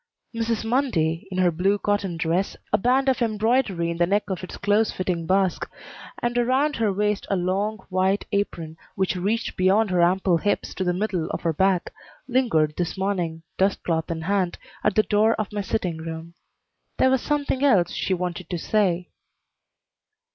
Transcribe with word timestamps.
Mrs. 0.33 0.65
Mundy, 0.65 1.27
in 1.29 1.37
her 1.37 1.51
blue 1.51 1.77
cotton 1.77 2.17
dress, 2.17 2.57
a 2.73 2.77
band 2.79 3.07
of 3.07 3.21
embroidery 3.21 3.91
in 3.91 3.97
the 3.97 4.07
neck 4.07 4.31
of 4.31 4.43
its 4.43 4.57
close 4.57 4.89
fitting 4.89 5.27
basque, 5.27 5.69
and 6.23 6.35
around 6.39 6.77
her 6.77 6.91
waist 6.91 7.27
a 7.29 7.35
long, 7.35 7.77
white 7.89 8.25
apron 8.31 8.77
which 8.95 9.15
reached 9.15 9.55
beyond 9.55 9.91
her 9.91 10.01
ample 10.01 10.37
hips 10.37 10.73
to 10.73 10.83
the 10.83 10.91
middle 10.91 11.27
of 11.29 11.41
her 11.41 11.53
back, 11.53 11.93
lingered 12.27 12.73
this 12.77 12.97
morning, 12.97 13.43
dust 13.59 13.83
cloth 13.83 14.09
in 14.09 14.21
hand, 14.21 14.57
at 14.83 14.95
the 14.95 15.03
door 15.03 15.35
of 15.35 15.51
my 15.53 15.61
sitting 15.61 15.97
room. 15.97 16.33
There 16.97 17.11
was 17.11 17.21
something 17.21 17.63
else 17.63 17.91
she 17.93 18.15
wanted 18.15 18.49
to 18.49 18.57
say. 18.57 19.09